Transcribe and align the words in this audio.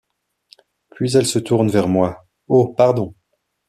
Puis 0.95 1.15
elle 1.15 1.27
se 1.27 1.37
retourne 1.37 1.69
vers 1.69 1.87
moi:— 1.87 2.25
Oh, 2.47 2.73
pardon. 2.73 3.13